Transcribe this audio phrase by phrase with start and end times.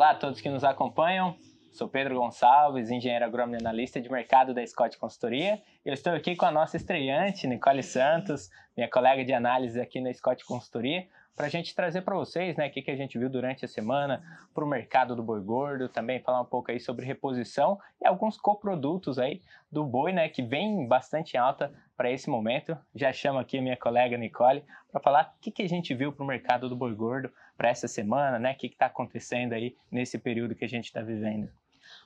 [0.00, 1.36] Olá a todos que nos acompanham.
[1.70, 5.60] Sou Pedro Gonçalves, engenheiro agrônomo analista de mercado da Scott Consultoria.
[5.84, 10.10] Eu estou aqui com a nossa estreante, Nicole Santos, minha colega de análise aqui na
[10.10, 11.06] Scott Consultoria,
[11.36, 13.68] para a gente trazer para vocês né, o que, que a gente viu durante a
[13.68, 18.06] semana para o mercado do boi gordo, também falar um pouco aí sobre reposição e
[18.06, 19.40] alguns coprodutos aí
[19.70, 22.76] do boi, né, que vem bastante alta para esse momento.
[22.94, 26.12] Já chamo aqui a minha colega Nicole para falar o que, que a gente viu
[26.12, 29.76] para o mercado do boi gordo para essa semana, né, o que está acontecendo aí
[29.90, 31.48] nesse período que a gente está vivendo.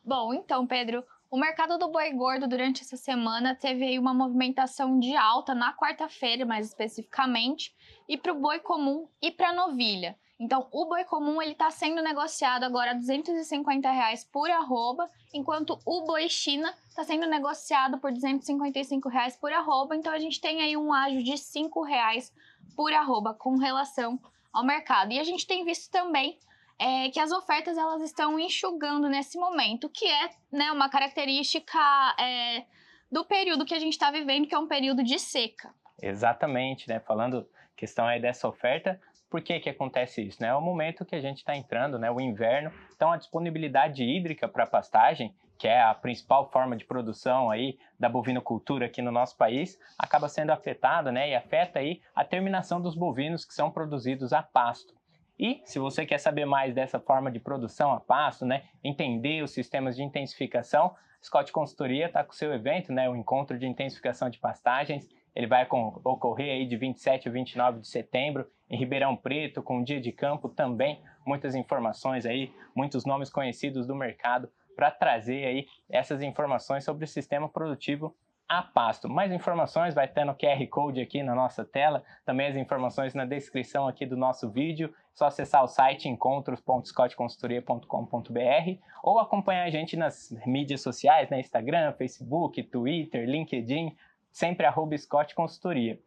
[0.04, 5.16] Bom, então, Pedro, o mercado do boi gordo durante essa semana teve uma movimentação de
[5.16, 7.74] alta na quarta-feira, mais especificamente,
[8.08, 10.16] e para o boi comum e para a novilha.
[10.38, 15.78] Então, o boi comum ele está sendo negociado agora a 250 reais por arroba, enquanto
[15.86, 19.96] o boi China está sendo negociado por 255 reais por arroba.
[19.96, 22.32] Então, a gente tem aí um ágio de 5 reais
[22.76, 24.20] por arroba com relação
[24.52, 25.12] ao mercado.
[25.12, 26.38] E a gente tem visto também
[26.78, 31.78] é que as ofertas elas estão enxugando nesse momento, que é né, uma característica
[32.18, 32.64] é,
[33.10, 35.72] do período que a gente está vivendo, que é um período de seca.
[36.02, 37.00] Exatamente, né?
[37.00, 40.42] Falando questão aí dessa oferta, por que que acontece isso?
[40.42, 40.48] Né?
[40.48, 42.10] É o momento que a gente está entrando, né?
[42.10, 47.50] O inverno, então a disponibilidade hídrica para pastagem, que é a principal forma de produção
[47.50, 51.30] aí da bovinocultura aqui no nosso país, acaba sendo afetada, né?
[51.30, 54.94] E afeta aí a terminação dos bovinos que são produzidos a pasto.
[55.38, 59.50] E se você quer saber mais dessa forma de produção a pasto, né, entender os
[59.50, 64.28] sistemas de intensificação, Scott Consultoria está com o seu evento, né, o encontro de intensificação
[64.28, 65.08] de pastagens.
[65.34, 69.82] Ele vai ocorrer aí de 27 a 29 de setembro em Ribeirão Preto, com um
[69.82, 75.66] dia de campo também, muitas informações aí, muitos nomes conhecidos do mercado para trazer aí
[75.88, 78.14] essas informações sobre o sistema produtivo
[78.58, 79.08] a pasto.
[79.08, 83.24] Mais informações vai ter no QR Code aqui na nossa tela, também as informações na
[83.24, 84.88] descrição aqui do nosso vídeo.
[84.88, 91.40] É só acessar o site encontros.scottconsultoria.com.br ou acompanhar a gente nas mídias sociais, né?
[91.40, 93.96] Instagram, Facebook, Twitter, LinkedIn,
[94.30, 95.98] sempre arroba Scott Consultoria.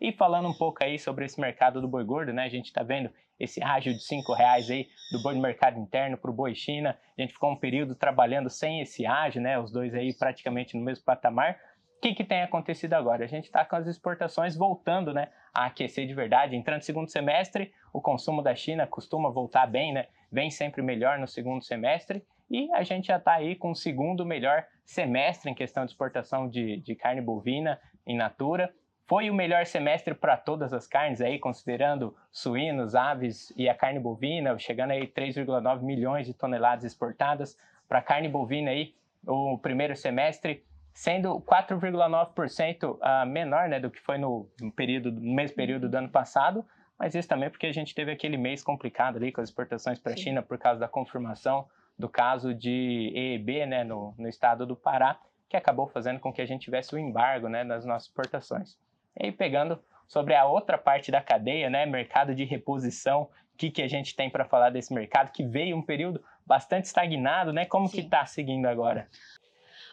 [0.00, 2.44] E falando um pouco aí sobre esse mercado do boi gordo, né?
[2.44, 6.16] A gente está vendo esse ágio de cinco reais aí do boi no mercado interno
[6.16, 6.98] para o boi China.
[7.16, 9.58] A gente ficou um período trabalhando sem esse ágio, né?
[9.58, 11.58] Os dois aí praticamente no mesmo patamar.
[11.96, 13.24] O que, que tem acontecido agora?
[13.24, 16.54] A gente está com as exportações voltando né, a aquecer de verdade.
[16.54, 20.06] Entrando no segundo semestre, o consumo da China costuma voltar bem, né?
[20.30, 22.22] vem sempre melhor no segundo semestre.
[22.50, 26.48] E a gente já está aí com o segundo melhor semestre em questão de exportação
[26.48, 28.72] de, de carne bovina in natura.
[29.06, 33.98] Foi o melhor semestre para todas as carnes aí, considerando suínos, aves e a carne
[33.98, 37.56] bovina, chegando aí 3,9 milhões de toneladas exportadas.
[37.88, 38.94] Para carne bovina aí,
[39.26, 40.64] o primeiro semestre
[40.96, 45.94] sendo 4,9% uh, menor né, do que foi no, no, período, no mesmo período do
[45.94, 46.64] ano passado,
[46.98, 50.14] mas isso também porque a gente teve aquele mês complicado ali com as exportações para
[50.14, 51.68] a China por causa da confirmação
[51.98, 55.20] do caso de EEB né, no, no estado do Pará,
[55.50, 58.78] que acabou fazendo com que a gente tivesse o um embargo né, nas nossas exportações.
[59.20, 63.70] E aí, pegando sobre a outra parte da cadeia, né, mercado de reposição, o que,
[63.70, 67.66] que a gente tem para falar desse mercado, que veio um período bastante estagnado, né?
[67.66, 67.96] Como Sim.
[67.96, 69.08] que está seguindo agora?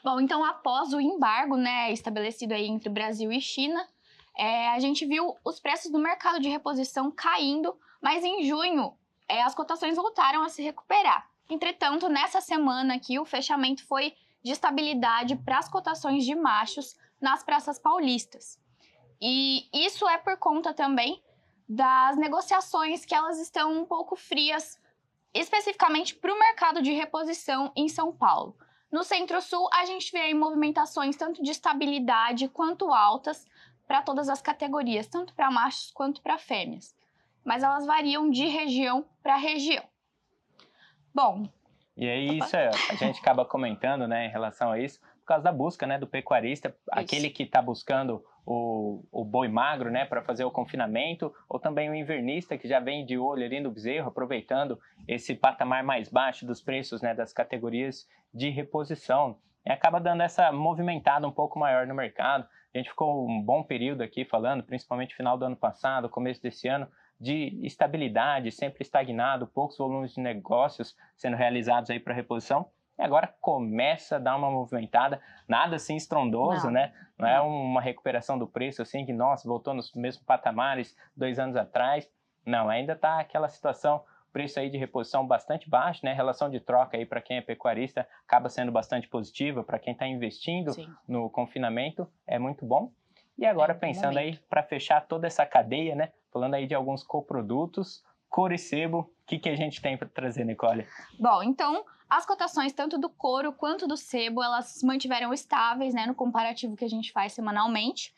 [0.04, 3.88] Bom, então após o embargo, né, estabelecido aí entre Brasil e China,
[4.38, 8.98] é, a gente viu os preços do mercado de reposição caindo, mas em junho
[9.30, 11.30] é, as cotações voltaram a se recuperar.
[11.50, 14.14] Entretanto, nessa semana aqui, o fechamento foi
[14.44, 18.60] de estabilidade para as cotações de machos nas praças paulistas.
[19.22, 21.24] E isso é por conta também
[21.68, 24.78] das negociações que elas estão um pouco frias,
[25.34, 28.58] especificamente para o mercado de reposição em São Paulo.
[28.94, 33.44] No Centro-Sul, a gente vê movimentações tanto de estabilidade quanto altas
[33.88, 36.96] para todas as categorias, tanto para machos quanto para fêmeas.
[37.44, 39.84] Mas elas variam de região para região.
[41.12, 41.50] Bom.
[41.98, 45.44] E aí, isso é, a gente acaba comentando né, em relação a isso, por causa
[45.44, 46.78] da busca né, do pecuarista, isso.
[46.92, 51.90] aquele que está buscando o, o boi magro, né, para fazer o confinamento, ou também
[51.90, 56.46] o invernista que já vem de olho ali no bezerro, aproveitando esse patamar mais baixo
[56.46, 59.38] dos preços, né, das categorias de reposição.
[59.66, 62.46] E acaba dando essa movimentada um pouco maior no mercado.
[62.74, 66.68] A gente ficou um bom período aqui falando, principalmente final do ano passado, começo desse
[66.68, 66.88] ano,
[67.20, 72.70] de estabilidade, sempre estagnado, poucos volumes de negócios sendo realizados aí para reposição.
[73.04, 76.94] E agora começa a dar uma movimentada, nada assim estrondoso, não, né?
[77.20, 80.96] Não, é não é uma recuperação do preço assim que, nossa, voltou nos mesmos patamares
[81.14, 82.10] dois anos atrás.
[82.46, 86.14] Não, ainda está aquela situação, preço aí de reposição bastante baixo, né?
[86.14, 90.08] Relação de troca aí para quem é pecuarista acaba sendo bastante positiva, para quem está
[90.08, 90.88] investindo Sim.
[91.06, 92.90] no confinamento é muito bom.
[93.38, 96.14] E agora é, pensando aí para fechar toda essa cadeia, né?
[96.32, 98.02] Falando aí de alguns coprodutos,
[98.34, 100.88] couro e sebo, o que, que a gente tem para trazer, Nicole?
[101.20, 106.08] Bom, então as cotações tanto do couro quanto do sebo, elas se mantiveram estáveis, né,
[106.08, 108.12] no comparativo que a gente faz semanalmente.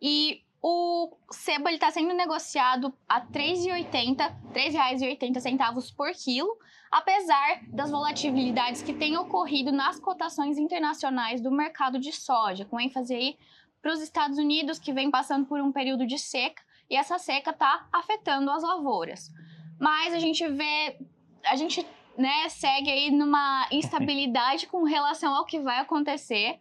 [0.00, 4.20] E o sebo está sendo negociado a R$ 3,80,
[4.54, 6.48] R$ 3,80 por quilo,
[6.90, 13.14] apesar das volatilidades que têm ocorrido nas cotações internacionais do mercado de soja, com ênfase
[13.14, 13.38] aí
[13.82, 17.50] para os Estados Unidos, que vem passando por um período de seca, e essa seca
[17.50, 19.30] está afetando as lavouras.
[19.78, 20.98] Mas a gente vê,
[21.44, 21.86] a gente
[22.16, 26.58] né, segue aí numa instabilidade com relação ao que vai acontecer.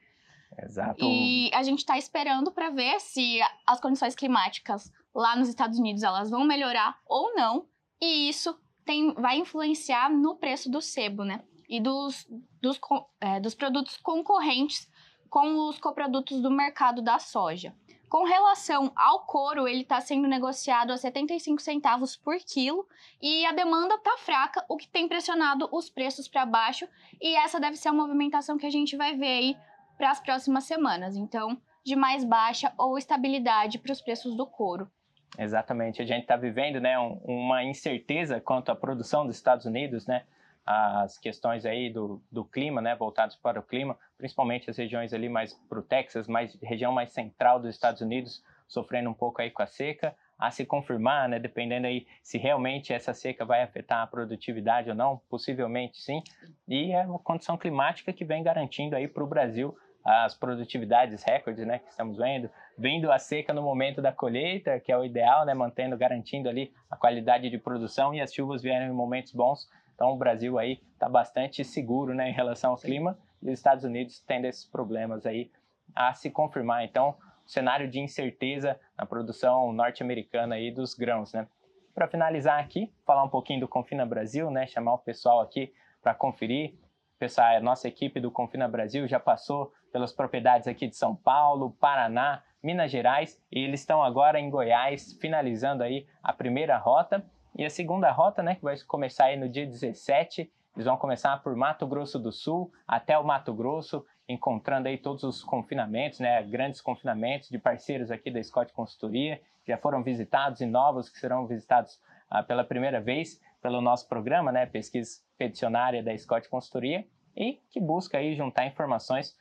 [0.60, 1.04] Exato.
[1.04, 6.04] E a gente está esperando para ver se as condições climáticas lá nos Estados Unidos
[6.04, 7.66] elas vão melhorar ou não.
[8.02, 11.44] E isso tem, vai influenciar no preço do sebo, né?
[11.68, 12.25] E dos,
[12.62, 12.80] dos,
[13.19, 14.88] é, dos produtos concorrentes
[15.30, 17.75] com os coprodutos do mercado da soja.
[18.09, 22.88] Com relação ao couro, ele está sendo negociado a 75 centavos por quilo
[23.21, 26.88] e a demanda está fraca, o que tem pressionado os preços para baixo.
[27.21, 29.57] E essa deve ser a movimentação que a gente vai ver aí
[29.98, 31.18] para as próximas semanas.
[31.18, 34.89] Então, de mais baixa ou estabilidade para os preços do couro.
[35.38, 36.01] Exatamente.
[36.01, 40.24] A gente está vivendo né, um, uma incerteza quanto à produção dos Estados Unidos, né?
[40.69, 45.30] As questões aí do, do clima, né, voltados para o clima, principalmente as regiões ali
[45.30, 49.50] mais para o Texas, mais região mais central dos Estados Unidos, sofrendo um pouco aí
[49.50, 54.02] com a seca, a se confirmar, né, dependendo aí se realmente essa seca vai afetar
[54.02, 56.22] a produtividade ou não, possivelmente sim,
[56.68, 59.74] e é uma condição climática que vem garantindo aí para o Brasil
[60.04, 64.92] as produtividades recordes, né, que estamos vendo, vindo a seca no momento da colheita, que
[64.92, 68.86] é o ideal, né, mantendo, garantindo ali a qualidade de produção e as chuvas vieram
[68.86, 69.69] em momentos bons.
[69.98, 72.88] Então o Brasil aí está bastante seguro, né, em relação ao Sim.
[72.88, 75.52] clima e os Estados Unidos tendo esses problemas aí
[75.96, 76.84] a se confirmar.
[76.86, 77.16] Então,
[77.48, 81.48] cenário de incerteza na produção norte-americana aí dos grãos, né?
[81.96, 86.14] Para finalizar aqui, falar um pouquinho do Confina Brasil, né, chamar o pessoal aqui para
[86.14, 86.76] conferir.
[87.18, 91.72] Pessoal, a nossa equipe do Confina Brasil já passou pelas propriedades aqui de São Paulo,
[91.80, 97.26] Paraná, Minas Gerais e eles estão agora em Goiás, finalizando aí a primeira rota.
[97.57, 101.42] E a segunda rota, né, que vai começar aí no dia 17, eles vão começar
[101.42, 106.44] por Mato Grosso do Sul até o Mato Grosso, encontrando aí todos os confinamentos, né,
[106.44, 111.18] grandes confinamentos de parceiros aqui da Scott Consultoria, que já foram visitados e novos que
[111.18, 112.00] serão visitados
[112.30, 117.80] ah, pela primeira vez pelo nosso programa, né, pesquisa peticionária da Scott Consultoria, e que
[117.80, 119.36] busca aí juntar informações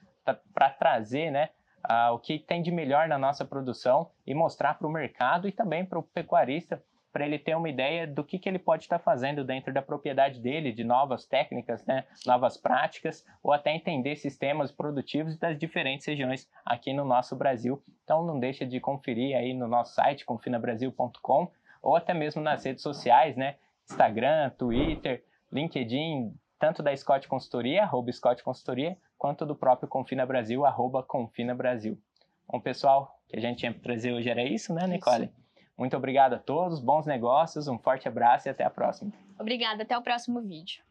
[0.55, 1.51] para trazer né,
[1.85, 5.53] uh, o que tem de melhor na nossa produção e mostrar para o mercado e
[5.53, 6.83] também para o pecuarista,
[7.17, 10.39] para ele ter uma ideia do que, que ele pode estar fazendo dentro da propriedade
[10.39, 16.47] dele, de novas técnicas, né, novas práticas, ou até entender sistemas produtivos das diferentes regiões
[16.63, 17.83] aqui no nosso Brasil.
[18.05, 22.83] Então não deixa de conferir aí no nosso site, confinabrasil.com, ou até mesmo nas redes
[22.83, 23.55] sociais, né,
[23.89, 30.67] Instagram, Twitter, LinkedIn, tanto da Scott Consultoria, arroba Scott Consultoria, quanto do próprio Confina Brasil,
[30.67, 31.99] arroba Confina Brasil.
[32.47, 35.25] Bom, pessoal, o que a gente tinha para trazer hoje era isso, né, Nicole?
[35.25, 35.46] Isso.
[35.77, 39.13] Muito obrigado a todos, bons negócios, um forte abraço e até a próxima.
[39.39, 40.86] Obrigada, até o próximo vídeo.